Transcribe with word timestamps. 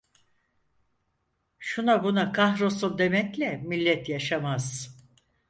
Şuna 1.59 2.03
buna 2.03 2.31
kahrolsun 2.31 2.97
demekle 2.97 3.57
millet 3.57 4.09
yaşamaz. 4.09 4.97